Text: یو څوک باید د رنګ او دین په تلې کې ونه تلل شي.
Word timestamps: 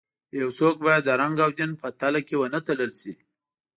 یو 0.41 0.49
څوک 0.59 0.75
باید 0.85 1.03
د 1.05 1.09
رنګ 1.21 1.35
او 1.45 1.51
دین 1.57 1.71
په 1.81 1.87
تلې 1.99 2.21
کې 2.27 2.35
ونه 2.37 2.59
تلل 2.67 2.91
شي. 2.99 3.13